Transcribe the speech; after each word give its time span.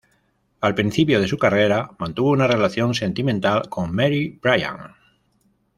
Al 0.61 0.73
principio 0.73 1.19
de 1.21 1.27
su 1.27 1.37
carrera 1.37 1.91
mantuvo 1.99 2.31
una 2.31 2.47
relación 2.47 2.95
sentimental 2.95 3.69
con 3.69 3.93
Mary 3.93 4.39
Brian. 4.41 4.95